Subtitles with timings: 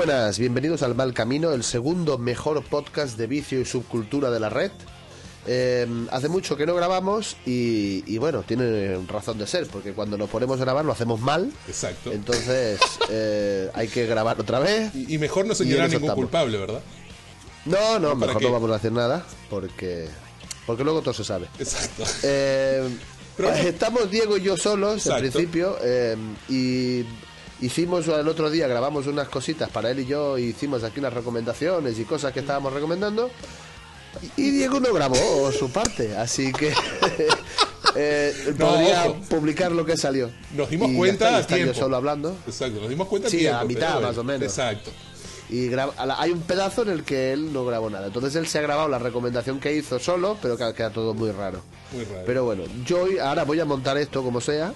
[0.00, 4.48] Buenas, bienvenidos al Mal Camino, el segundo mejor podcast de vicio y subcultura de la
[4.48, 4.70] red.
[5.46, 10.16] Eh, hace mucho que no grabamos y, y bueno, tiene razón de ser, porque cuando
[10.16, 11.52] nos ponemos a grabar lo hacemos mal.
[11.68, 12.12] Exacto.
[12.12, 14.90] Entonces eh, hay que grabar otra vez.
[14.94, 16.24] Y, y mejor no señalar en ningún estamos.
[16.24, 16.80] culpable, ¿verdad?
[17.66, 18.46] No, no, ¿Para mejor qué?
[18.46, 20.08] no vamos a hacer nada, porque,
[20.64, 21.46] porque luego todo se sabe.
[21.58, 22.04] Exacto.
[22.22, 22.88] Eh,
[23.36, 25.20] Pero- estamos Diego y yo solos en Exacto.
[25.30, 26.16] principio eh,
[26.48, 27.04] y
[27.60, 31.98] hicimos el otro día, grabamos unas cositas para él y yo, hicimos aquí unas recomendaciones
[31.98, 33.30] y cosas que estábamos recomendando
[34.36, 36.72] y Diego no grabó su parte, así que
[37.94, 39.20] eh, No, podría ojo.
[39.28, 40.30] publicar lo que salió.
[40.54, 41.80] Nos dimos Y cuenta está, a yo tiempo.
[41.80, 42.36] solo hablando.
[42.46, 44.42] Exacto, nos dimos cuenta Sí, tiempo, a mitad, pero más o menos.
[44.42, 44.90] Exacto.
[45.48, 48.06] Y hay un pedazo en el que él no grabó nada.
[48.06, 51.32] Entonces él se ha grabado la recomendación que hizo solo, pero que queda todo muy
[51.32, 51.60] raro.
[51.92, 52.22] Muy raro.
[52.24, 54.72] Pero bueno, yo ahora voy a montar esto como sea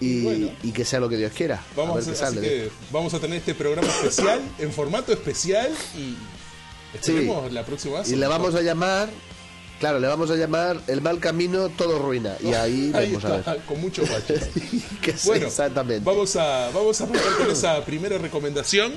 [0.00, 0.50] y, Bueno.
[0.62, 1.56] y que sea lo que Dios quiera.
[1.56, 2.40] a Vamos ver a, qué así sale.
[2.40, 6.16] que vamos a tener este programa especial, en formato especial y
[6.96, 8.00] esperemos la próxima.
[8.06, 9.08] Y le vamos a llamar,
[9.80, 12.36] claro, le vamos a llamar El mal camino, todo ruina.
[12.42, 13.62] Y ahí, Ahí vamos a está, ver.
[13.64, 14.34] con mucho guacho.
[15.16, 16.04] Sí, Bueno, exactamente.
[16.04, 18.92] Vamos a, vamos a arrancar con esa primera recomendación.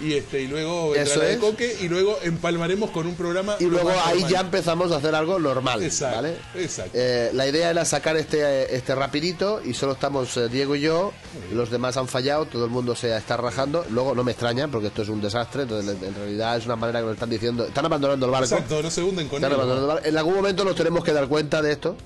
[0.00, 1.38] Y este, y luego Eso la de.
[1.38, 3.56] Coque, y luego empalmaremos con un programa.
[3.60, 4.30] Y luego ahí normal.
[4.30, 6.36] ya empezamos a hacer algo normal, Exacto, ¿vale?
[6.56, 6.90] exacto.
[6.94, 11.12] Eh, la idea era sacar este este rapidito y solo estamos eh, Diego y yo,
[11.52, 13.84] los demás han fallado, todo el mundo se está rajando.
[13.90, 16.98] Luego no me extraña porque esto es un desastre, entonces en realidad es una manera
[17.00, 18.44] que nos están diciendo, están abandonando el barco.
[18.54, 19.56] Exacto, no se hunden con Están él.
[19.56, 20.08] abandonando el barco.
[20.08, 21.96] En algún momento nos tenemos que dar cuenta de esto.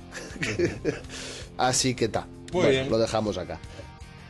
[1.57, 2.27] Así que está.
[2.27, 2.91] Muy Bueno, bien.
[2.91, 3.59] Lo dejamos acá.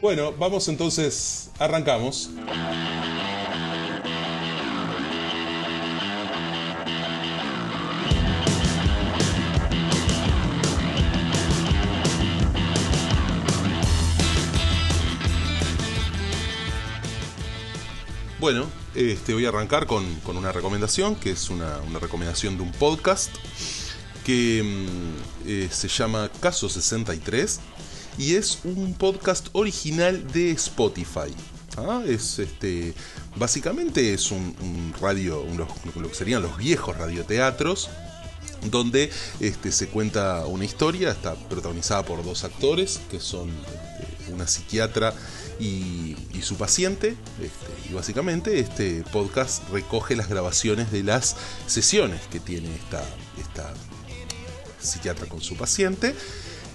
[0.00, 2.30] Bueno, vamos entonces, arrancamos.
[18.46, 23.34] Bueno, este, voy a arrancar con, una recomendación, que es una, recomendación de un podcast
[24.24, 27.58] que mm, eh, se llama Caso 63
[28.18, 31.34] y es un podcast original de Spotify.
[31.76, 32.04] ¿ah?
[32.06, 32.94] Es este
[33.34, 37.90] básicamente es un, radio, lo, que serían los viejos radioteatros
[38.70, 43.50] donde este, se cuenta una historia, está protagonizada por dos actores, que son
[44.32, 45.14] una psiquiatra
[45.58, 52.38] y, su paciente, este, y básicamente este podcast recoge las grabaciones de las sesiones que
[52.38, 53.02] tiene esta,
[53.40, 53.72] esta
[54.78, 56.14] psiquiatra con su paciente,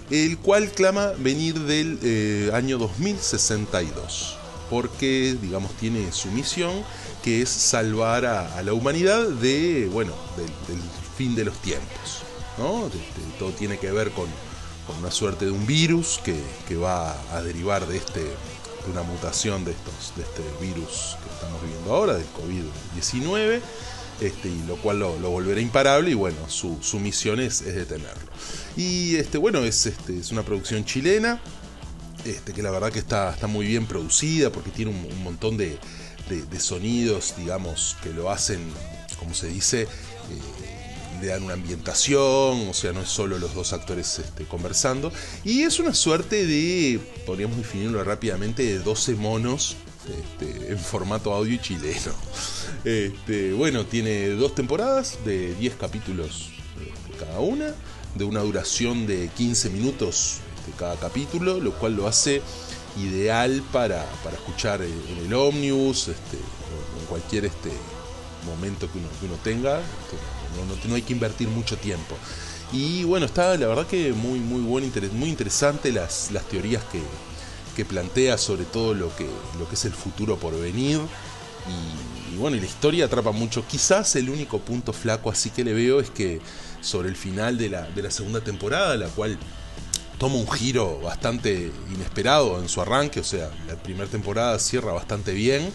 [0.09, 4.37] el cual clama venir del eh, año 2062,
[4.69, 6.83] porque, digamos, tiene su misión,
[7.23, 10.79] que es salvar a, la humanidad de, bueno, del,
[11.17, 12.23] fin de los tiempos,
[12.57, 12.89] ¿no?
[13.37, 14.27] Todo tiene que ver con,
[14.99, 16.35] una suerte de un virus que,
[16.67, 21.33] que va a derivar de este de una mutación de estos de este virus que
[21.35, 23.61] estamos viviendo ahora del COVID-19
[24.21, 27.73] este, y lo cual lo, lo volverá imparable y bueno, su, su misión es, es
[27.75, 28.21] detenerlo.
[28.77, 31.41] Y este, bueno, es, este, es una producción chilena,
[32.23, 35.79] este, que la verdad que está, está muy bien producida porque tiene un, montón de,
[36.29, 38.61] de- de sonidos, digamos, que lo hacen,
[39.17, 39.87] como se dice, eh,
[41.21, 45.11] le dan una ambientación, o sea, no es solo los dos actores este, conversando.
[45.43, 49.77] Y es una suerte de, podríamos definirlo rápidamente, de 12 monos
[50.09, 52.11] este, en formato audio chileno.
[52.83, 56.49] Este, bueno, tiene dos temporadas de 10 capítulos
[56.79, 57.75] eh, cada una,
[58.15, 62.41] de una duración de 15 minutos este, cada capítulo, lo cual lo hace
[62.97, 67.69] ideal para, para escuchar en el ómnibus, este, en cualquier este,
[68.45, 69.77] momento que uno, que uno tenga.
[70.57, 72.15] No, no- no hay que invertir mucho tiempo.
[72.73, 77.01] Y bueno, está la verdad que muy, muy interes- muy interesante las, las teorías que,
[77.75, 79.27] que plantea sobre todo lo que,
[79.59, 80.99] lo que es el futuro por venir.
[81.67, 83.65] Y, y bueno, y la historia atrapa mucho.
[83.67, 86.41] Quizás el único punto flaco así que le veo es que
[86.81, 89.37] sobre el final de la, de la segunda temporada, la cual
[90.17, 95.33] toma un giro bastante inesperado en su arranque, o sea, la primera temporada cierra bastante
[95.33, 95.71] bien,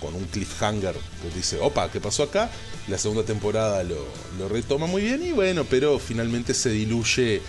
[0.00, 2.50] con un cliffhanger que dice, opa, ¿qué pasó acá?
[2.88, 7.42] La segunda temporada lo, retoma muy bien y bueno, pero finalmente se diluye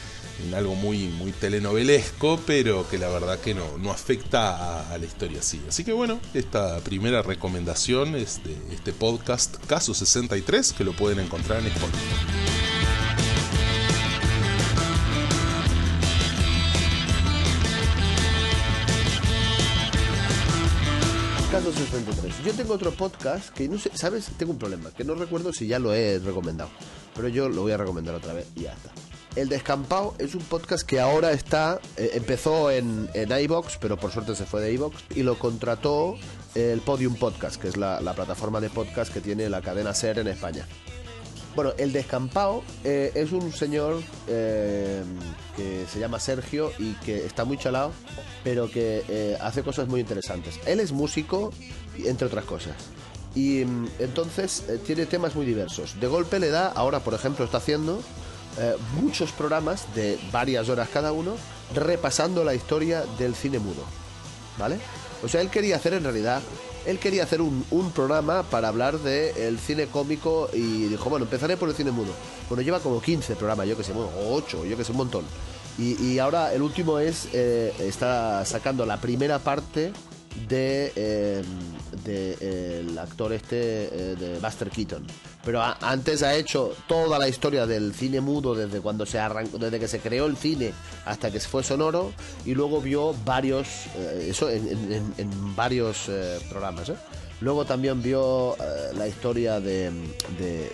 [0.46, 4.98] en algo muy, muy telenovelesco, pero que la verdad que no, no afecta a, a
[4.98, 5.62] la historia así.
[5.68, 11.20] Así que bueno, esta primera recomendación es de este podcast Caso 63, que lo pueden
[11.20, 12.61] encontrar en Spotify.
[21.72, 22.44] Caso 63.
[22.44, 24.26] Yo tengo otro podcast que no sé, ¿sabes?
[24.38, 26.70] Tengo un problema, que no recuerdo si ya lo he recomendado.
[27.16, 28.92] Pero yo lo voy a recomendar otra vez y ya está.
[29.38, 34.12] El Descampado es un podcast que ahora está, eh, empezó en, en iBox, pero por
[34.12, 36.18] suerte se fue de iBox y lo contrató
[36.56, 40.20] el Podium Podcast, que es la, la plataforma de podcast que tiene la cadena SER
[40.20, 40.68] en España.
[41.56, 45.04] Bueno, el descampado eh, es un señor eh,
[45.58, 47.92] que se llama Sergio y que está muy chalado,
[48.44, 50.60] pero que eh, hace cosas muy interesantes.
[50.66, 51.52] Él es músico,
[51.98, 52.76] entre otras cosas.
[53.36, 56.00] Y mm, entonces tiene temas muy diversos.
[56.00, 58.02] De golpe le da, ahora por ejemplo está haciendo
[59.02, 61.36] muchos programas de varias horas cada uno,
[61.74, 63.84] repasando la historia del cine mudo.
[64.58, 64.78] ¿Vale?
[65.24, 66.42] O sea, él quería hacer en realidad,
[66.86, 67.64] él quería hacer un,
[67.94, 72.14] programa para hablar del cine cómico y dijo, bueno, empezaré por el cine mudo.
[72.50, 74.98] Bueno, lleva como 15 programas, yo que sé, bueno, o 8, yo que sé, un
[74.98, 75.26] montón.
[75.78, 79.94] Y, y ahora el último es, eh, está sacando la primera parte
[80.48, 81.44] de, eh,
[82.04, 83.56] de, el actor este
[83.86, 85.06] eh, de Buster Keaton.
[85.44, 89.80] Pero antes ha hecho toda la historia del cine mudo desde cuando se arrancó, desde
[89.80, 90.72] que se creó el cine
[91.06, 92.14] hasta que se fue sonoro
[92.46, 93.68] y luego vio varios,
[93.98, 96.92] eh, eso en- en varios eh, programas.
[97.42, 99.92] Luego también vio eh, la historia de,
[100.38, 100.72] de-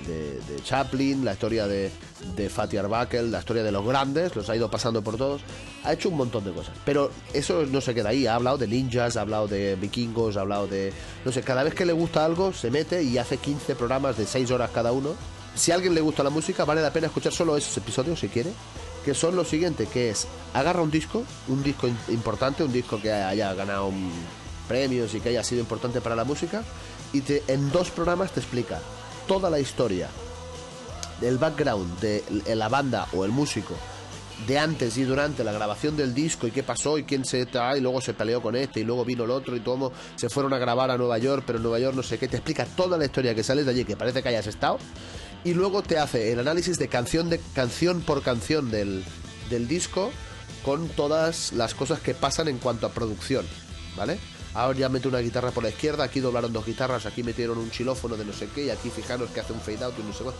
[0.64, 1.90] Chaplin, la historia de,
[2.36, 5.42] de Fatty Arbuckle, la historia de los grandes, los ha ido pasando por todos.
[5.86, 6.76] Ha hecho un montón de cosas.
[6.84, 8.28] Pero eso no se queda ahí.
[8.28, 10.92] Ha hablado de ninjas, ha hablado de vikingos, ha hablado de...
[11.24, 14.26] No sé, cada vez que le gusta algo se mete y hace 15 programas de
[14.26, 15.12] 6 horas cada uno.
[15.56, 18.28] Si a alguien le gusta la música, vale la pena escuchar solo esos episodios si
[18.28, 18.52] quiere.
[19.06, 23.10] Que son lo siguiente, que es agarra un disco, un disco importante, un disco que
[23.14, 24.12] haya ganado un
[24.68, 26.64] premios y que haya sido importante para la música
[27.14, 28.80] y te, en dos programas te explica
[29.28, 30.10] toda la historia
[31.22, 33.74] del background de l- la banda o el músico
[34.46, 37.40] de antes y durante la grabación del disco y qué pasó y quién se
[37.76, 40.54] y luego se peleó con este y luego vino el otro y todo se fueron
[40.54, 43.00] a grabar a Nueva York pero en Nueva York no sé qué te explica toda
[43.00, 44.78] la historia que sales de allí que parece que hayas estado
[45.44, 49.04] y luego te hace el análisis de canción de canción por canción del,
[49.50, 50.12] del disco
[50.64, 53.44] con todas las cosas que pasan en cuanto a producción
[53.96, 54.20] ¿vale?
[54.54, 57.72] Ahora ya mete una guitarra por la izquierda, aquí doblaron dos guitarras, aquí metieron un
[57.72, 60.14] xilófono de no sé qué, y aquí fijaros que hace un fade out y no
[60.14, 60.40] sé cuánto.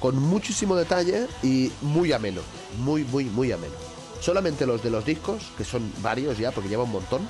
[0.00, 2.40] Con muchísimo detalle y muy ameno,
[2.78, 3.74] muy, muy, muy ameno.
[4.20, 7.28] Solamente los de los discos, que son varios ya, porque lleva un montón,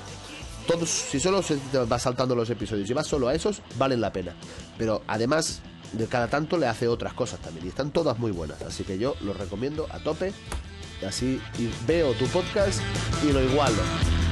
[0.67, 1.57] todos, si solo se
[1.91, 4.33] va saltando los episodios y vas solo a esos, valen la pena.
[4.77, 5.61] Pero además,
[5.91, 8.61] de cada tanto le hace otras cosas también, y están todas muy buenas.
[8.61, 10.33] Así que yo los recomiendo a tope,
[11.05, 12.79] así y veo tu podcast
[13.23, 14.22] y lo igualo.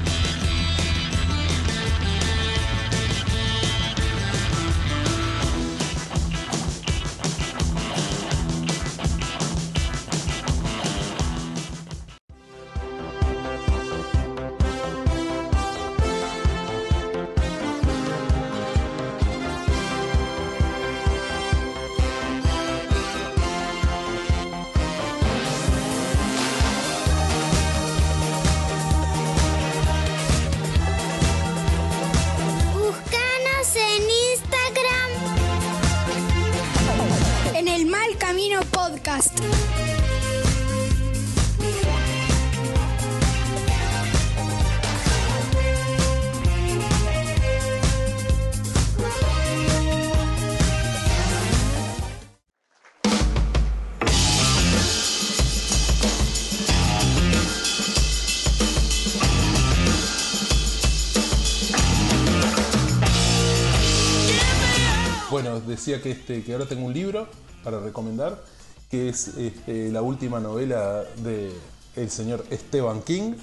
[65.91, 67.27] Decía que, este, que ahora tengo un libro
[67.63, 68.43] para recomendar,
[68.89, 71.51] que es este, la última novela de
[71.95, 73.33] el señor Stephen King,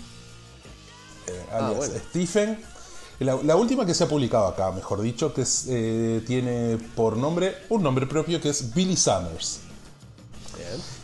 [1.26, 1.94] eh, alias bueno.
[2.08, 2.58] Stephen.
[3.20, 7.16] La, la última que se ha publicado acá, mejor dicho, que es, eh, tiene por
[7.16, 9.60] nombre un nombre propio que es Billy Summers.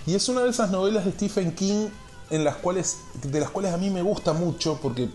[0.06, 1.88] Y es una de esas novelas de Stephen King
[2.30, 5.08] en las cuales, de las cuales a mí me gusta mucho porque,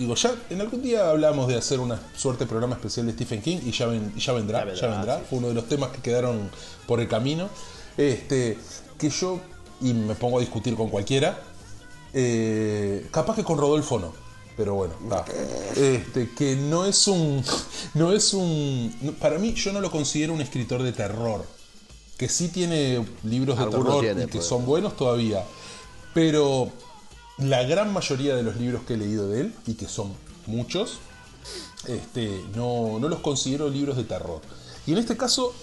[0.00, 3.40] digo, ya en algún día hablamos de hacer una suerte de programa especial de Stephen
[3.42, 5.24] King y ya, ven- ya vendrá, Ya ya vendrá, sí.
[5.30, 6.50] Fue uno de los temas que quedaron
[6.86, 7.48] por el camino.
[7.96, 8.58] Este,
[8.98, 9.38] que yo,
[9.80, 11.40] y me pongo a discutir con cualquiera,
[12.12, 14.12] eh, capaz que con Rodolfo no.
[14.56, 14.94] Pero bueno.
[15.76, 17.42] Este, que no es un.
[17.94, 19.16] No es un.
[19.20, 21.44] Para mí, yo no lo considero un escritor de terror.
[22.18, 24.44] Que sí tiene libros de Algunos terror y que pues.
[24.44, 25.42] son buenos todavía.
[26.12, 26.70] Pero
[27.38, 30.12] la gran mayoría de los libros que he leído de él, y que son
[30.46, 30.98] muchos,
[31.86, 34.40] este, no, no los considero libros de terror.
[34.86, 35.54] Y en este caso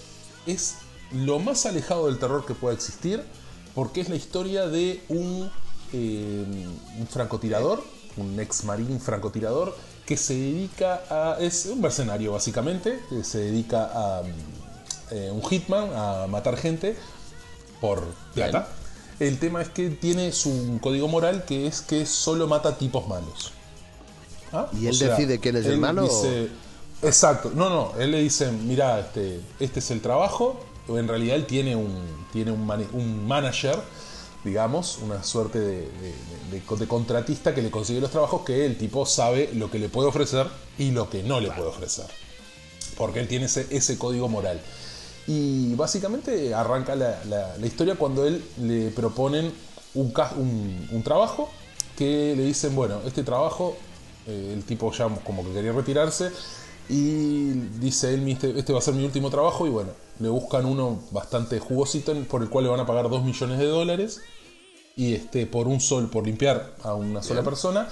[0.46, 0.76] es
[1.12, 3.22] lo más alejado del terror que pueda existir,
[3.74, 5.50] porque es la historia de un,
[5.92, 6.44] eh,
[6.98, 7.82] un francotirador,
[8.16, 11.36] un ex marín francotirador, que se dedica a.
[11.38, 14.22] es un mercenario básicamente, que se dedica a.
[15.10, 16.96] eh, un hitman, a matar gente
[17.80, 18.02] por
[18.34, 18.68] plata.
[19.20, 23.52] El tema es que tiene su código moral que es que solo mata tipos malos.
[24.52, 24.68] ¿Ah?
[24.78, 26.02] ¿Y él sea, decide quién es el malo?
[26.04, 26.48] dice-
[27.02, 30.58] exacto, no, no, él le dice, mira, este, este es el trabajo,
[30.88, 31.92] o en realidad él tiene un,
[32.32, 33.78] tiene un, mane- un manager,
[34.44, 38.78] digamos, una suerte de, de- de- de contratista que le consigue los trabajos que el
[38.78, 40.46] tipo sabe lo que le puede ofrecer
[40.78, 42.06] y lo que no le puede ofrecer.
[42.96, 44.60] Porque él tiene ese, ese código moral.
[45.28, 49.52] Y básicamente arranca la, la- la historia cuando él le proponen
[49.94, 51.48] un, un, un trabajo
[51.96, 53.76] que le dicen, bueno, este trabajo,
[54.26, 56.30] eh, el tipo ya como que quería retirarse
[56.88, 60.64] y dice él, este, este va a ser mi último trabajo y bueno, le buscan
[60.64, 64.20] uno bastante jugosito por el cual le van a pagar 2 millones de dólares
[64.96, 67.88] y este por un sol, por limpiar a una sola persona.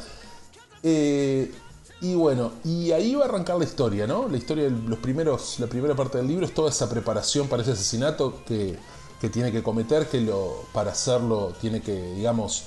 [0.83, 1.53] Eh,
[2.01, 4.29] y bueno, y ahí va a arrancar la historia, ¿no?
[4.29, 7.63] La historia, de los primeros, la primera parte del libro es toda esa preparación para
[7.63, 8.79] ese asesinato que,
[9.21, 12.65] que tiene que cometer, que lo, para hacerlo tiene que, digamos,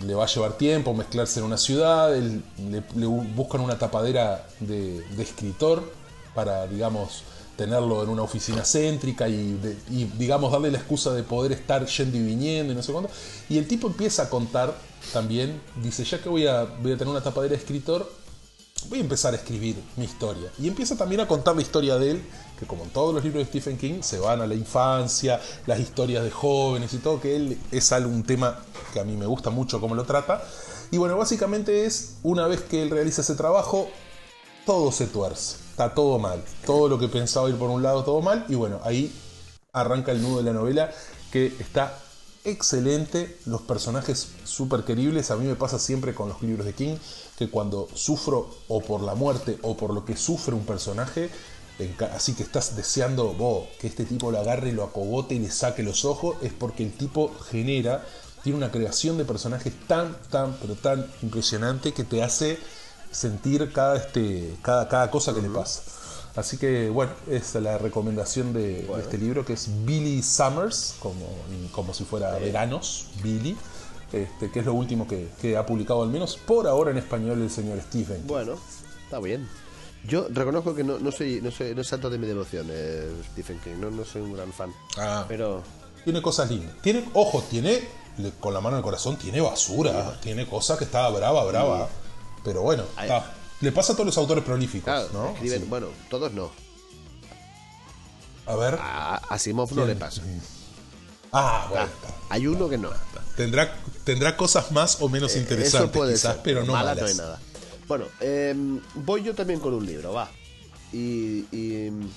[0.00, 5.02] le va a llevar tiempo mezclarse en una ciudad, él- le, buscan una tapadera de,
[5.18, 5.82] escritor
[6.34, 7.24] para, digamos,
[7.56, 9.58] tenerlo en una oficina céntrica y,
[9.90, 13.10] y, digamos, darle la excusa de poder estar yendo y viniendo y no sé cuánto.
[13.48, 14.74] Y el tipo empieza a contar
[15.12, 18.10] también, dice, ya que voy a, voy a tener una tapadera de escritor,
[18.88, 20.50] voy a empezar a escribir mi historia.
[20.58, 22.24] Y empieza también a contar la historia de él,
[22.58, 25.80] que como en todos los libros de Stephen King, se van a la infancia, las
[25.80, 28.60] historias de jóvenes y todo, que él es algo, un tema
[28.92, 30.42] que a mí me gusta mucho cómo lo trata.
[30.90, 33.88] Y bueno, básicamente es, una vez que él realiza ese trabajo,
[34.66, 36.42] todo se tuerce, está todo mal.
[36.66, 38.44] Todo lo que pensaba ir por un lado, todo mal.
[38.48, 39.12] Y bueno, ahí
[39.72, 40.90] arranca el nudo de la novela,
[41.30, 41.98] que está
[42.44, 45.30] excelente, los personajes súper queribles.
[45.30, 46.96] A mí me pasa siempre con los libros de King,
[47.38, 51.30] que cuando sufro o por la muerte o por lo que sufre un personaje,
[52.12, 55.82] así que estás deseando vos, que este tipo lo agarre, lo acogote y le saque
[55.82, 58.04] los ojos, es porque el tipo genera,
[58.42, 62.58] tiene una creación de personajes tan, tan, pero tan impresionante que te hace
[63.10, 65.82] sentir cada, este, cada, cada cosa que le pasa.
[66.34, 71.26] Así que bueno, es la recomendación de, de este libro que es Billy Summers, como,
[71.72, 73.56] como si fuera veranos, Billy,
[74.12, 77.42] este, que es lo último que, que ha publicado al menos por ahora en español
[77.42, 78.26] el señor Stephen.
[78.26, 78.54] Bueno,
[79.04, 79.46] está bien.
[80.04, 83.08] Yo reconozco que no, no soy no soy no es santo de mi devoción, eh,
[83.32, 84.72] Stephen King, no, no soy un gran fan.
[84.98, 85.26] Ah.
[85.28, 85.62] Pero
[86.02, 86.74] Tiene cosas lindas.
[86.80, 87.80] Tiene, ojo, tiene,
[88.40, 90.18] con la mano en el corazón, tiene basura.
[90.20, 91.88] Tiene cosas que está brava, brava.
[92.42, 93.34] Pero bueno, está.
[93.62, 95.30] Le pasa a todos los autores prolíficos, claro, ¿no?
[95.30, 96.50] escriben, bueno, todos no.
[98.46, 98.74] A ver.
[98.80, 100.22] A Asimov no le pasa.
[101.32, 101.86] Ah, bueno.
[102.04, 102.90] Ah, hay uno que no.
[103.36, 106.94] Tendrá, tendrá cosas más o menos interesantes, Eh, Eso puede quizás, ser, pero no mala
[106.94, 107.02] malas.
[107.02, 107.40] no hay nada.
[107.88, 110.30] Bueno, em, voy yo también con un libro, va.
[110.92, 112.08] Y, y, em,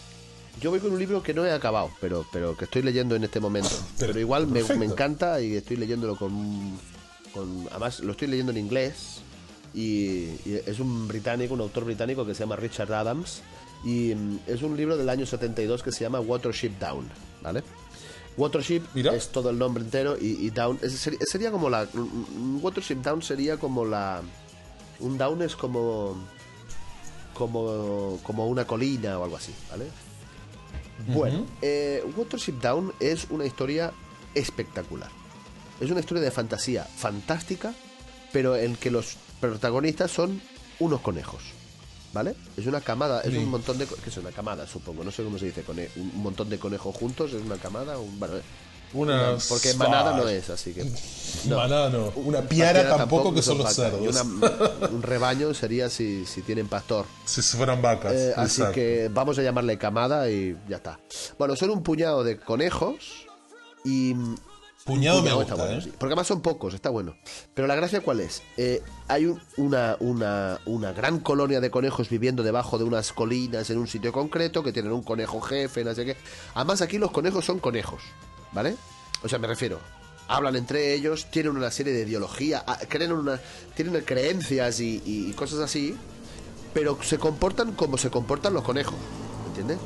[0.61, 3.23] yo voy con un libro que no he acabado, pero, pero que estoy leyendo en
[3.23, 3.69] este momento.
[3.69, 6.77] Pero- Pero, igual me, me encanta y estoy leyéndolo con,
[7.33, 7.67] con...
[7.71, 9.21] Además, lo estoy leyendo en inglés.
[9.75, 13.41] Y, y es un británico, un autor británico que se llama Richard Adams.
[13.83, 17.07] Y em, es un libro del año 72 que se llama Watership Down,
[17.43, 17.61] ¿vale?
[18.37, 19.13] Watership Mira.
[19.15, 21.87] es todo el nombre entero y, y Down es- sería, como la...
[21.93, 24.21] un- un Watership Down sería como la...
[24.99, 26.15] Un down es como
[27.33, 29.87] como como una colina o algo así, ¿vale?
[31.07, 33.91] Bueno, eh, Watership Down es una historia
[34.33, 35.09] espectacular.
[35.81, 37.73] Es una historia de fantasía fantástica,
[38.31, 40.41] pero en que los protagonistas son
[40.79, 41.41] unos conejos,
[42.13, 42.35] ¿vale?
[42.57, 43.37] Es una camada, es Sí.
[43.37, 43.85] un montón de...
[43.85, 45.03] ¿Qué es una camada, supongo?
[45.03, 48.19] No sé cómo se dice, cone- un montón de conejos juntos, es una camada, un...
[48.19, 48.35] Bueno,
[48.93, 50.85] Una- porque manada no Ah, es, así que...
[51.49, 52.11] Manada no.
[52.15, 54.01] Una piara tampoco, que son los cerdos.
[54.01, 57.05] una- un rebaño sería si, si tienen pastor.
[57.25, 58.13] Si fueran vacas.
[58.13, 60.99] Eh, así que vamos a llamarle camada y ya está.
[61.37, 63.27] Bueno, son un puñado de conejos
[63.83, 64.15] y...
[64.85, 65.81] Puñado me está bueno, ¿eh?
[65.81, 65.89] sí.
[65.97, 67.15] Porque además son pocos, está bueno.
[67.55, 68.43] Pero la gracia cuál es?
[68.55, 73.67] Eh, hay un- una, una, una gran colonia de conejos viviendo debajo de unas colinas
[73.71, 76.17] en un sitio concreto que tienen un conejo jefe, no sé qué.
[76.53, 78.03] Además aquí los conejos son conejos,
[78.51, 78.75] ¿vale?
[79.23, 79.79] O sea, me refiero,
[80.27, 83.39] hablan entre ellos, tienen una serie de ideología, ah, creen una,
[83.75, 85.95] tienen creencias y, y cosas así,
[86.75, 88.95] pero se comportan como se comportan los conejos,
[89.47, 89.79] ¿entiendes?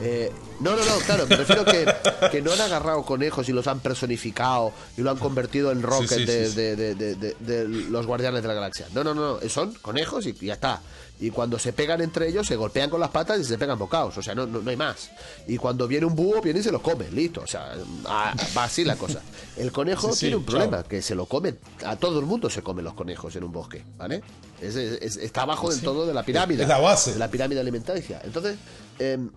[0.00, 1.86] Eh, no, no, no, claro, me refiero que,
[2.30, 6.08] que no han agarrado conejos y los han personificado y lo han convertido en Rocket
[6.18, 6.56] sí, de, sí, sí.
[6.56, 8.86] de- de- de- de- de los Guardianes de la Galaxia.
[8.94, 10.80] No, no, no, son conejos y ya está.
[11.20, 14.18] Y cuando se pegan entre ellos, se golpean con las patas y se pegan bocados.
[14.18, 15.10] O sea, no, no, no hay más.
[15.46, 17.08] Y cuando viene un búho, viene y se los come.
[17.12, 17.40] Listo.
[17.42, 17.72] O sea,
[18.06, 19.20] ah, va así la cosa.
[19.56, 21.54] El conejo tiene un problema, que se lo come.
[21.86, 24.22] A todo el mundo se come los conejos en un bosque, ¿vale?
[24.60, 26.64] Es- es- es- está abajo del todo de la pirámide.
[26.64, 27.12] Es la base.
[27.12, 28.20] De la pirámide alimenticia.
[28.24, 28.56] Entonces,
[28.98, 29.30] em,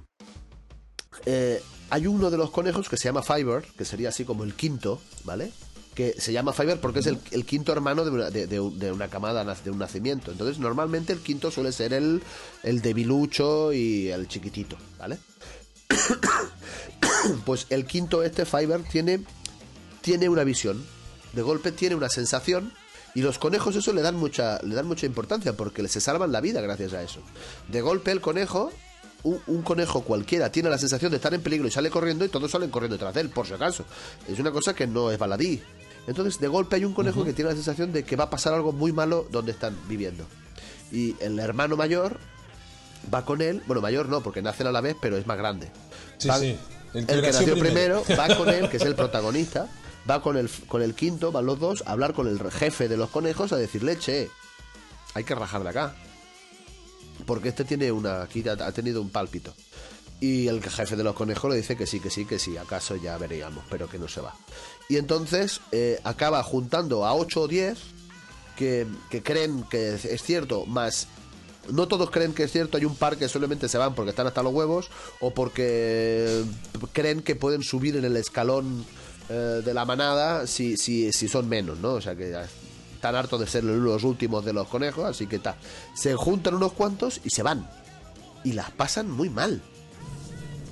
[1.29, 4.53] eh, hay uno de los conejos que se llama Fiber, que sería así como el
[4.53, 5.51] quinto, ¿vale?
[5.93, 10.31] que se llama Fiverr porque es el, quinto hermano de una, camada, de un nacimiento.
[10.31, 12.21] Entonces, normalmente el quinto suele ser el,
[12.61, 15.17] el debilucho y el chiquitito, ¿vale?
[17.45, 19.23] pues el quinto este, Fiverr, tiene,
[20.01, 20.85] tiene una visión.
[21.33, 22.71] De golpe tiene una sensación.
[23.15, 26.41] Y los conejos eso le dan mucha, le dan mucha importancia porque se salvan la
[26.41, 27.21] vida gracias a eso.
[27.69, 28.71] De golpe el conejo,
[29.23, 32.29] un, un conejo cualquiera, tiene la sensación de estar en peligro y sale corriendo y
[32.29, 33.83] todos salen corriendo detrás de él, por si acaso.
[34.27, 35.61] Es una cosa que no es baladí.
[36.07, 38.53] Entonces de golpe hay un conejo que tiene la sensación de que va a pasar
[38.53, 40.25] algo muy malo donde están viviendo.
[40.91, 42.17] Y el hermano mayor
[43.13, 45.69] va con él, bueno, mayor no, porque nacen a la vez, pero es más grande.
[46.17, 46.57] Sí, Va- sí.
[46.93, 48.03] El que, nació primero.
[48.17, 49.67] va con él, que es el protagonista,
[50.09, 52.95] va con el, con el quinto, van los dos a hablar con el jefe de
[52.95, 54.29] los conejos a decirle, che,
[55.13, 55.95] hay que rajar de acá.
[57.25, 59.53] Porque este tiene una, aquí ha, tenido un pálpito.
[60.19, 62.95] Y el jefe de los conejos le dice que sí, que sí, que sí, acaso
[62.95, 64.33] ya veríamos, pero que no se va.
[64.89, 67.77] Y entonces eh, acaba juntando a 8 o 10
[68.55, 71.07] que, que creen que es- cierto, más
[71.69, 74.25] no todos creen que es cierto, hay un par que solamente se van porque están
[74.25, 76.43] hasta los huevos o porque
[76.93, 78.85] creen que pueden subir en el escalón
[79.29, 81.93] eh, de la manada si, si, si son menos, ¿no?
[81.95, 82.33] O sea que
[82.97, 85.55] están hartos de ser los últimos de los conejos, así que está.
[85.93, 87.69] Se juntan unos cuantos y se van.
[88.43, 89.61] Y las pasan muy mal.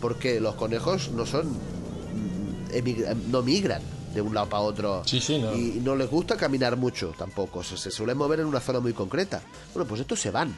[0.01, 1.47] Porque los conejos no son.
[1.51, 3.81] mm, no migran
[4.13, 5.03] de un lado para otro.
[5.05, 5.53] Sí, sí, no.
[5.53, 7.63] Y no les gusta caminar mucho tampoco.
[7.63, 9.41] Se suelen mover en una zona muy concreta.
[9.73, 10.55] Bueno, pues estos se van.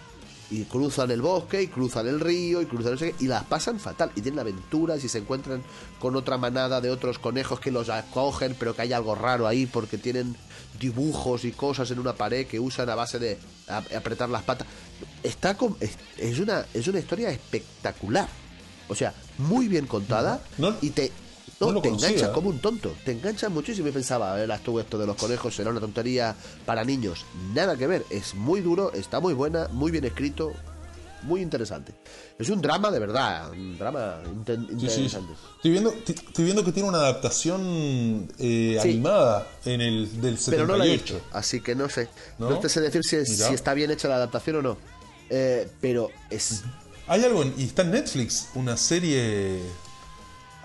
[0.50, 3.44] Y cruzan el bosque, y cruzan el río, y cruzan no sé qué, y las
[3.44, 4.12] pasan fatal.
[4.16, 5.62] Y tienen aventuras y se encuentran
[6.00, 9.66] con otra manada de otros conejos que los acogen, pero que hay algo raro ahí
[9.66, 10.36] porque tienen
[10.80, 13.38] dibujos y cosas en una pared que usan a base de
[13.96, 14.68] apretar las patas.
[15.22, 18.30] Está con- es, es una, es una historia espectacular.
[18.88, 21.12] O sea, muy bien contada No- y te,
[21.60, 22.10] no, te conocía.
[22.10, 22.96] engancha como un tonto.
[23.04, 26.36] Te engancha muchísimo y pensaba, a ver, tú esto de los conejos será una tontería
[26.66, 27.26] para niños.
[27.54, 30.54] Nada que ver, es muy duro, está muy buena, muy bien escrito,
[31.24, 31.94] muy interesante.
[32.38, 34.86] Es un drama de verdad, un drama inten- Sí, sí.
[35.02, 35.34] interesante.
[35.56, 38.90] Estoy viendo, estoy viendo que tiene una adaptación eh, Sí.
[38.92, 40.52] animada en el del 78.
[40.52, 42.08] Pero no la he hecho, así que no sé.
[42.38, 42.60] No, ¿No?
[42.60, 44.78] te sé decir si, si está bien hecha la adaptación o no.
[45.32, 46.62] Eh, pero es...
[47.08, 49.60] Hay algo, en- y está en Netflix, una serie...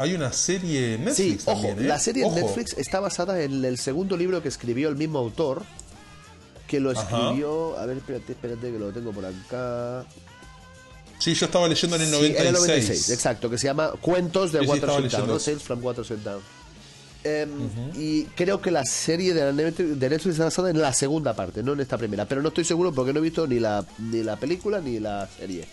[0.03, 1.89] Hay una serie en Sí, Netflix ojo, también, ¿eh?
[1.89, 2.35] la serie en.
[2.35, 5.63] Netflix está basada en el segundo libro que escribió el mismo autor,
[6.67, 7.03] que lo Ajá.
[7.03, 7.79] escribió...
[7.79, 10.05] A ver, espérate, espérate, que lo tengo por acá...
[11.19, 12.41] Sí, yo estaba leyendo en el Sí, 96.
[12.41, 15.37] en el 96, exacto, que se llama Cuentos de Sí, sí, Water estaba Down, ¿no?
[15.37, 15.45] eso.
[15.45, 16.41] Tales from Water Down.
[17.25, 17.51] Em,
[17.95, 21.35] Y creo que la serie de, la Netflix, de Netflix está basada en la segunda
[21.37, 22.25] parte, no en esta primera.
[22.27, 25.29] Pero no estoy seguro porque no he visto ni la, ni la película ni la
[25.39, 25.65] serie.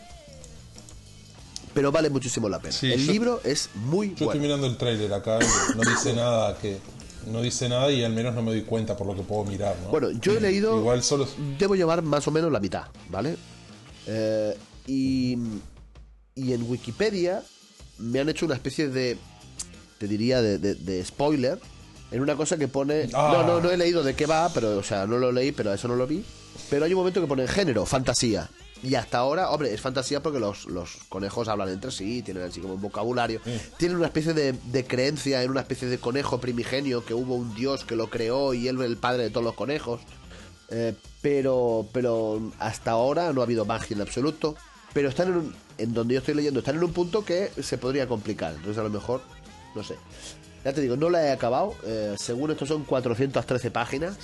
[1.73, 2.73] Pero vale muchísimo la pena.
[2.73, 4.41] Sí, el yo- libro es muy Yo estoy bueno.
[4.41, 5.39] mirando el tráiler acá
[5.75, 6.77] no dice nada que...
[7.27, 9.75] No dice nada y al menos no me doy cuenta por lo que puedo mirar,
[9.83, 9.89] ¿no?
[9.89, 10.79] Bueno, yo he leído.
[10.79, 11.27] Igual solo...
[11.59, 13.35] Debo llevar más o menos la mitad, ¿vale?
[14.07, 15.37] Eh, y,
[16.33, 17.43] y en Wikipedia
[17.99, 19.17] me han hecho una especie de.
[19.99, 21.59] Te diría de, de- de spoiler.
[22.11, 23.09] En una cosa que pone.
[23.13, 23.43] Ah.
[23.45, 25.73] No, no, no he leído de qué va, pero, o sea, no lo leí, pero
[25.73, 26.23] eso no lo vi.
[26.69, 28.49] Pero hay un momento que pone género, fantasía.
[28.81, 32.61] Y hasta ahora, hombre, es fantasía porque los, los conejos hablan entre sí, tienen así
[32.61, 33.41] como un vocabulario.
[33.77, 37.53] Tienen una especie de, de creencia en una especie de conejo primigenio, que hubo un
[37.55, 39.99] dios que lo creó y él es el padre de todos los conejos.
[40.69, 44.55] Eh, pero, pero hasta ahora no ha habido magia en absoluto.
[44.93, 47.77] Pero están en, un- en donde yo estoy leyendo, están en un punto que se
[47.77, 48.53] podría complicar.
[48.53, 49.21] Entonces a lo mejor,
[49.75, 49.95] no sé.
[50.65, 51.75] Ya te digo, no la he acabado.
[51.85, 54.17] eh, según esto son 413 páginas.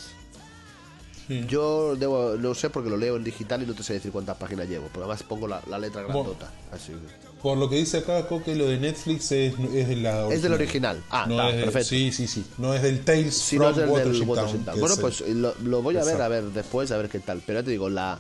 [1.48, 4.38] Yo debo, no sé porque lo leo en digital y no te sé decir cuántas
[4.38, 4.88] páginas llevo.
[4.92, 6.24] Pero además pongo la, la letra Bueno.
[6.24, 6.52] grandota.
[6.72, 10.28] Así que- Por lo que dice acá, Coque, lo de Netflix es, es de la
[10.30, 11.02] Es del original.
[11.10, 11.90] Ah, no está, es de- perfecto.
[11.90, 12.46] Sí, sí, sí.
[12.58, 15.54] No es del Tales Si no from es del, del Watership Bueno, es pues lo,
[15.64, 17.42] lo voy a ver, a ver después, a ver qué tal.
[17.46, 18.20] Pero ya te digo, la,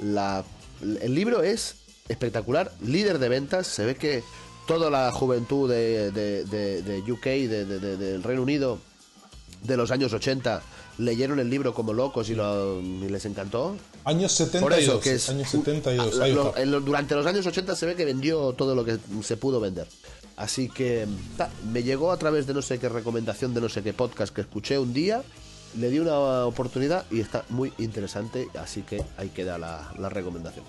[0.00, 0.44] la,
[1.00, 1.76] el libro es
[2.08, 3.66] espectacular, líder de ventas.
[3.66, 4.22] Se ve que
[4.66, 8.78] toda la juventud de, de, de- de UK, de- de- de- del Reino Unido,
[9.62, 10.62] de los años 80,
[10.98, 13.76] leyeron el libro como locos y, lo- y les encantó.
[14.04, 14.62] Años 72.
[14.62, 15.28] Por eso, que es.
[15.28, 16.18] años 72.
[16.20, 18.98] Ah, ahí lo- lo- durante los años 80 se ve que vendió todo lo que
[19.22, 19.86] se pudo vender.
[20.36, 23.82] Así que ta, me llegó a través de no sé qué recomendación de no sé
[23.82, 25.22] qué podcast que escuché un día.
[25.76, 28.48] Le di una oportunidad y está muy interesante.
[28.60, 30.64] Así que ahí queda la, la recomendación.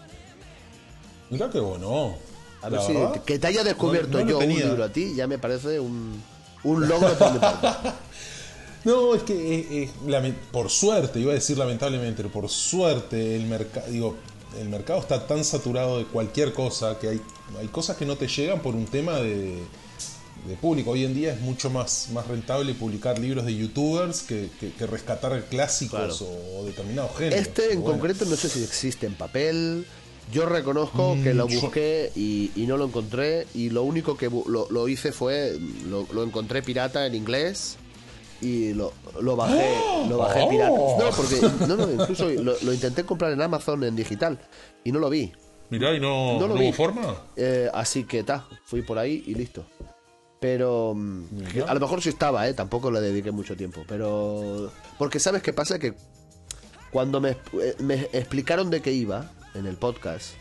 [1.30, 2.16] Mira qué bueno.
[2.62, 3.24] A ver si verdad.
[3.24, 6.20] que te haya descubierto no lo yo un libro a ti ya me parece un,
[6.64, 7.68] un logro por mi parte.
[8.86, 13.46] No, es que eh, eh, por suerte, iba a decir lamentablemente, pero por suerte el
[13.48, 14.16] mercado, digo,
[14.60, 17.22] el mercado está tan saturado de cualquier cosa que hay,
[17.60, 19.58] hay cosas que no te llegan por un tema de,
[20.48, 20.92] de público.
[20.92, 24.86] Hoy en día es mucho más, más rentable publicar libros de youtubers que, que- que
[24.86, 27.40] rescatar clásicos o, o determinados géneros.
[27.48, 27.98] Este en bueno.
[28.00, 29.86] concreto no sé si existe en papel.
[30.32, 33.48] Yo reconozco Mm, que lo yo- busqué y, y no lo encontré.
[33.56, 35.58] Y lo único que lo, lo hice fue.
[35.88, 37.78] Lo, lo encontré pirata en inglés.
[38.42, 39.76] Y lo, lo bajé,
[40.10, 40.50] lo bajé ¡Oh!
[40.50, 40.76] pirata.
[40.76, 44.40] No, porque no, no, incluso lo, lo intenté comprar en Amazon en digital
[44.84, 45.32] y no lo vi.
[45.70, 46.68] Mirá, y no, No lo ¿no vi.
[46.68, 47.16] hubo forma.
[47.36, 49.66] Eh, así que ta, fui por ahí y listo.
[50.40, 51.24] Pero mm,
[51.68, 52.54] a lo mejor sí estaba, ¿eh?
[52.54, 53.84] tampoco le dediqué mucho tiempo.
[53.88, 54.72] Pero.
[55.00, 55.80] Porque sabes qué pasa?
[55.80, 55.94] Que
[56.92, 60.34] cuando me, eh, me explicaron de qué iba en el podcast,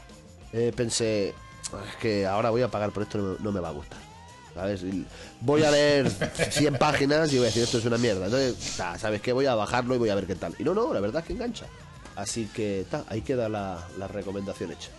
[0.53, 3.73] eh, pensé, es que ahora voy a pagar por esto, no, no me va a
[3.73, 3.99] gustar.
[5.41, 6.11] Voy a leer
[6.51, 8.27] 100 páginas y voy a decir, esto es una mierda.
[8.27, 9.33] Entonces, ta, ¿sabes qué?
[9.33, 10.55] Voy a bajarlo y voy a ver qué tal.
[10.59, 11.67] Y no, no, la verdad es que engancha.
[12.17, 14.91] Así que ta, ahí queda la, la recomendación hecha.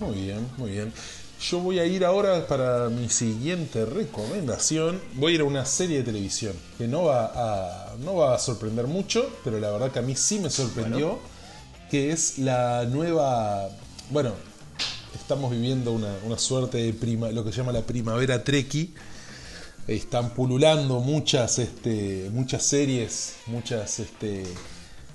[0.00, 0.92] Muy bien, muy bien.
[1.40, 5.00] Yo voy a ir ahora para mi siguiente recomendación.
[5.14, 8.38] Voy a ir a una serie de televisión que no va a, no va a
[8.38, 11.18] sorprender mucho, pero la verdad que a mí sí me sorprendió.
[11.90, 13.68] Que es la nueva.
[14.10, 14.34] Bueno,
[15.30, 18.92] estamos viviendo una, una suerte de prima, lo que se llama la primavera treki.
[19.86, 24.42] Están pululando muchas, este, muchas series, muchas este,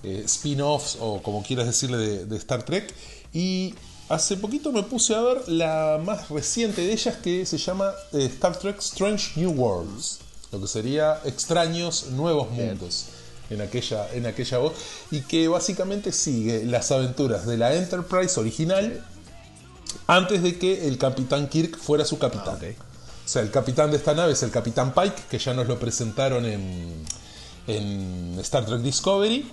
[0.04, 2.94] eh, spin-offs o como quieras decirle de, de Star Trek.
[3.34, 3.76] Y
[4.08, 8.24] hace poquito me puse a ver la más reciente de ellas que se llama eh,
[8.28, 10.20] Star Trek Strange New Worlds,
[10.54, 13.08] lo que sería extraños nuevos mundos.
[13.50, 14.74] En aquella, en aquella voz,
[15.12, 19.06] y que básicamente sigue las aventuras de la Enterprise original
[20.08, 22.58] antes de que el capitán Kirk fuera su capitán.
[22.62, 22.66] Ah.
[23.26, 25.80] O sea, el capitán de esta nave es el capitán Pike, que ya nos lo
[25.80, 26.94] presentaron en,
[27.68, 29.50] en Star Trek Discovery.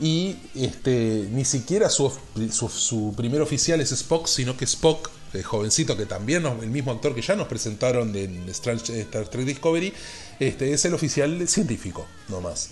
[0.00, 2.12] Y este, ni siquiera su,
[2.50, 6.70] su, su primer oficial es Spock, sino que Spock, el jovencito que también, nos- el
[6.70, 9.94] mismo actor que ya nos presentaron en Star, Trek Discovery,
[10.40, 12.70] este, es el oficial científico, no más.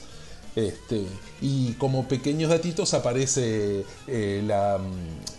[0.55, 1.07] Este,
[1.41, 4.79] y como pequeños datitos aparece eh, la,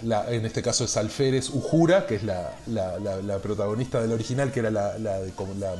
[0.01, 4.11] la- en este caso es Alférez Ujura, que es la, la- la- la protagonista del
[4.11, 5.75] original, que era la, la de, comu- la-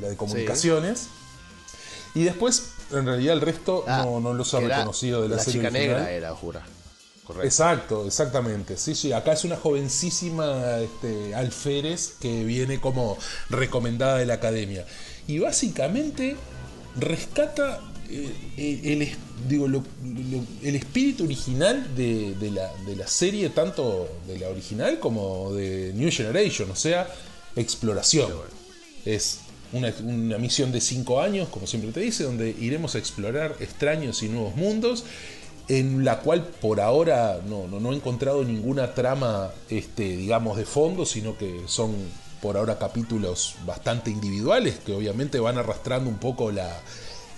[0.00, 1.06] la de comunicaciones.
[2.14, 5.42] Y después, en realidad, el resto Ah, no, no los ha reconocido de la, la
[5.42, 5.96] serie chica original.
[5.98, 6.62] negra era, jura.
[7.26, 7.46] Correcto.
[7.46, 8.76] Exacto, exactamente.
[8.76, 13.18] Sí, sí, acá es una jovencísima este, alférez que viene como
[13.50, 14.86] recomendada de la academia.
[15.26, 16.36] Y básicamente
[16.94, 17.80] rescata
[18.10, 23.48] eh, eh, el, digo, lo- lo- el espíritu original de, de la, de la serie,
[23.50, 27.08] tanto de la original como de New Generation, o sea,
[27.56, 28.30] exploración.
[29.04, 29.38] Es
[29.72, 34.22] una, una misión de cinco años, como siempre te dice, donde iremos a explorar extraños
[34.22, 35.04] y nuevos mundos,
[35.68, 40.64] en la cual por ahora no, no, no he encontrado ninguna trama, este, digamos, de
[40.64, 41.94] fondo, sino que son
[42.40, 46.80] por ahora capítulos bastante individuales, que obviamente van arrastrando un poco la,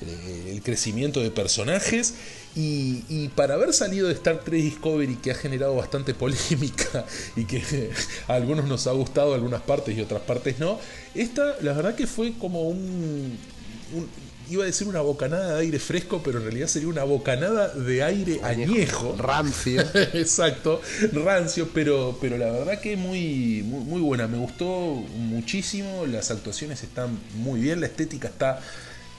[0.03, 2.15] el crecimiento de personajes.
[2.57, 7.05] Y, y para haber salido de Star Trek Discovery, que ha generado bastante polémica
[7.37, 7.91] y que
[8.27, 10.81] a algunos nos ha gustado algunas partes y otras partes no,
[11.15, 13.39] esta la verdad que fue como un,
[13.95, 14.09] un-
[14.51, 18.03] iba a decir una bocanada de aire fresco, pero en realidad sería una bocanada de
[18.03, 19.15] aire añejo.
[19.19, 19.83] Rancio.
[20.15, 20.81] Exacto,
[21.13, 24.27] rancio, pero, pero la verdad que muy, muy, muy buena.
[24.27, 24.67] Me gustó
[25.17, 28.59] muchísimo, las actuaciones están muy bien, la estética está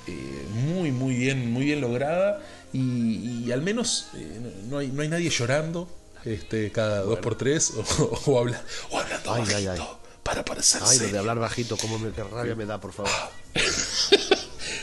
[0.09, 2.41] eh, muy, muy bien, muy bien lograda.
[2.73, 5.87] Y, y al menos eh, no, hay, no hay nadie llorando
[6.25, 9.71] este, cada dos por tres o, o habla- o hablando Ay, ay, bajito
[10.03, 10.09] ay.
[10.23, 10.85] para parecerse.
[10.87, 13.11] Ay, lo de hablar bajito, cómo me qué rabia me da, por favor.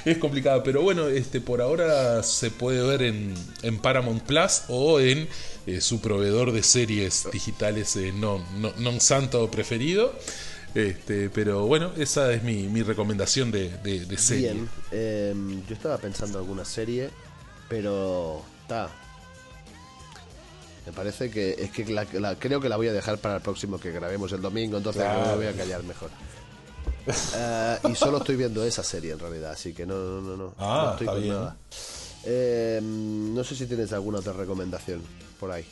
[0.05, 5.01] Es complicado, pero bueno, este por ahora se puede ver en, en Paramount Plus o
[5.01, 5.29] en
[5.67, 10.15] eh, su proveedor de series digitales eh, non, non, non santo preferido.
[10.77, 14.53] Este, pero bueno, esa es mi, mi recomendación de, de, de serie.
[14.53, 17.09] Bien, em, yo estaba pensando alguna serie,
[17.69, 18.91] pero está.
[20.85, 23.41] Me parece que es que la, la- creo que la voy a dejar para el
[23.43, 25.31] próximo que grabemos el domingo, entonces Claro.
[25.31, 26.11] me voy a callar mejor.
[27.35, 30.55] Eh, y solo estoy viendo esa serie en realidad, así que no, no, no, no,
[30.59, 31.35] Ah, no estoy está con bien.
[31.35, 31.57] nada.
[32.25, 35.01] Em, no sé si tienes alguna otra recomendación
[35.41, 35.65] por ahí.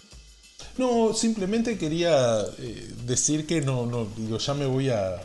[0.78, 5.16] No, simplemente quería eh, decir que no, no, digo, ya me voy a,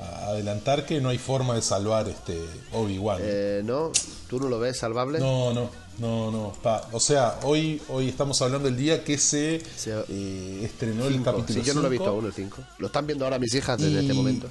[0.00, 2.40] a adelantar que no hay forma de salvar este
[2.72, 3.18] Obi-Wan.
[3.22, 3.92] Eh, ¿No?
[4.28, 5.20] ¿Tú no lo ves salvable?
[5.20, 6.52] No, no, no, no.
[6.62, 11.60] pa- O sea, hoy, hoy estamos hablando del día que se eh, estrenó el capítulo
[11.60, 12.56] Sí, yo no lo he visto aún el 5.
[12.78, 14.48] Lo están viendo ahora mis hijas desde Y- este momento.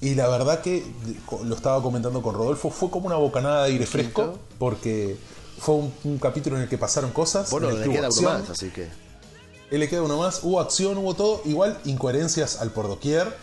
[0.00, 0.84] Y la verdad que
[1.44, 5.16] lo estaba comentando con Rodolfo, fue como una bocanada de aire fresco, porque
[5.58, 7.50] fue un, un capítulo en el que pasaron cosas.
[7.50, 8.32] Bueno, le queda acción.
[8.42, 8.86] más, así que.
[9.70, 13.34] Él le queda uno más, hubo acción, hubo todo, igual incoherencias al por doquier.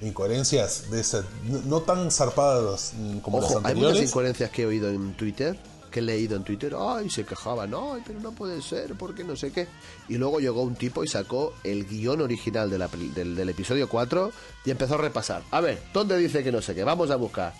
[0.00, 1.22] incoherencias de ese,
[1.66, 2.92] no, tan zarpadas
[3.22, 4.08] como Ojo, las hay muchas anteriores.
[4.10, 5.58] incoherencias que he oído en Twitter,
[5.90, 9.36] que he leído en Twitter, ay, se quejaban, ay, pero no puede ser, porque no
[9.36, 9.68] sé qué.
[10.08, 13.48] Y luego llegó un tipo y sacó el guion original de la peli- del, del
[13.48, 14.32] episodio 4
[14.64, 15.42] y empezó a repasar.
[15.52, 16.82] A ver, ¿dónde dice que no sé qué?
[16.84, 17.54] Vamos a buscar.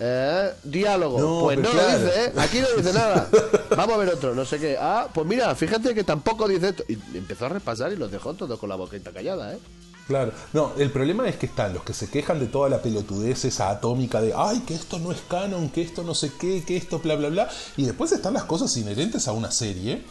[0.00, 1.18] Eh, diálogo.
[1.20, 2.32] No, pues no lo dice, ¿eh?
[2.36, 3.28] Aquí no dice nada.
[3.76, 4.76] Vamos a ver otro, no sé qué.
[4.80, 6.84] Ah, pues mira, fíjate que tampoco dice esto.
[6.88, 9.58] Y empezó a repasar y los dejó todos con la boquita callada, ¿eh?
[10.06, 13.44] Claro, no, el problema es que están los que se quejan de toda la pelotudez
[13.44, 16.78] esa atómica de, ay, que esto no es canon, que esto no sé qué, que
[16.78, 17.48] esto bla, bla, bla.
[17.76, 20.02] Y después están las cosas inherentes a una serie.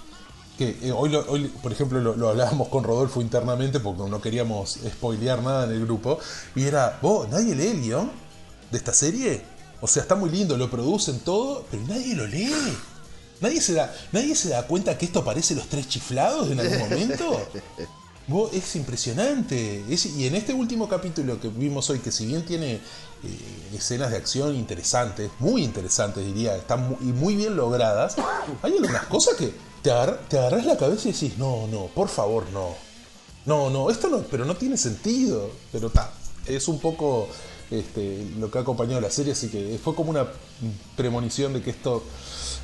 [0.58, 4.21] Que eh, hoy, lo- hoy, por ejemplo, lo, lo hablábamos con Rodolfo internamente porque no
[4.21, 6.19] queríamos spoilear nada en el grupo.
[6.56, 8.12] Y era, vos, ¿nadie lee el guion
[8.71, 9.41] de esta serie?
[9.82, 12.52] O sea, está muy lindo, lo producen todo, pero nadie lo lee.
[13.42, 16.80] Nadie se da, nadie se da cuenta que esto parece los tres chiflados en algún
[16.80, 17.40] momento.
[18.28, 19.84] Vos, es impresionante.
[19.90, 22.80] Es- y en este último capítulo que vimos hoy, que si bien tiene eh,
[23.74, 28.16] escenas de acción interesantes, muy interesantes diría, están mu- y muy bien logradas,
[28.63, 32.76] hay algunas cosas que te agarras la cabeza y decís, no, no, por favor, no.
[33.46, 35.50] No, no, esto no, pero no tiene sentido.
[35.72, 36.12] Pero está,
[36.48, 37.30] es un poco
[37.72, 40.26] este, lo que ha acompañado la serie, así que fue como una
[40.96, 42.04] premonición de que esto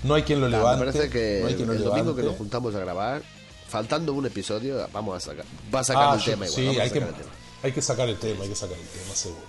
[0.03, 0.85] no hay quien lo levante.
[0.85, 3.21] me parece que no hay quien lo el domingo que nos juntamos a grabar,
[3.67, 5.45] faltando un episodio, vamos a sacar.
[5.73, 6.61] Va a sacar Ah, el yo- tema igual.
[6.73, 7.31] sí, hay que, sacar el tema.
[7.63, 9.41] hay que sacar el tema, hay que sacar el tema, seguro.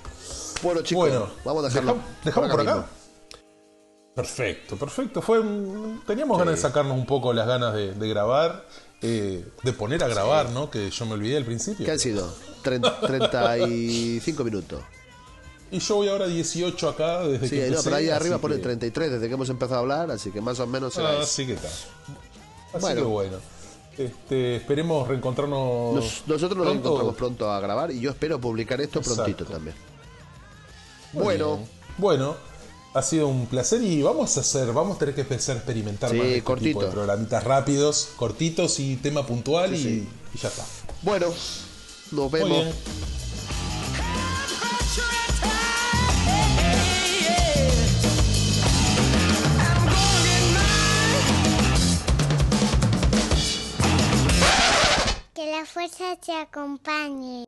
[0.62, 1.94] Bueno, chicos, Bueno, vamos a dejarlo.
[1.96, 2.74] dejam- dejamos por acá.
[2.76, 2.88] mismo.
[4.14, 5.20] Perfecto, perfecto.
[5.22, 5.40] Fue
[6.06, 8.64] teníamos ganas de sacarnos un poco las ganas de, de grabar,
[9.02, 10.70] eh, de poner a grabar, ¿no?
[10.70, 11.84] Que yo me olvidé al principio.
[11.84, 12.32] ¿Qué han sido?
[12.62, 14.80] Tren- 35 minutos.
[15.74, 18.42] Y yo voy ahora 18 acá desde Sí, que no, empecé, pero ahí arriba así
[18.42, 21.10] pone que- 33 desde que hemos empezado a hablar, así que más o menos será
[21.10, 21.26] Ah, eso.
[21.26, 21.66] sí que está.
[21.68, 23.00] Así Bueno.
[23.00, 23.36] que bueno.
[23.98, 25.94] Este, esperemos reencontrarnos.
[25.96, 26.88] Nos- nosotros nos pronto.
[26.88, 29.22] encontramos pronto a grabar y yo espero publicar esto Exacto.
[29.24, 29.74] prontito también.
[31.12, 31.60] Bueno.
[31.98, 32.36] Bueno,
[32.92, 36.10] ha sido un placer y vamos a hacer, vamos a tener que empezar a experimentar
[36.10, 36.68] Sí, más este cortito.
[36.80, 40.08] tipo de programitas rápidos, cortitos y tema puntual y, sí.
[40.34, 40.64] y ya está.
[41.02, 41.26] bueno,
[42.12, 42.66] nos vemos.
[55.56, 57.44] La fuerza te acompañe.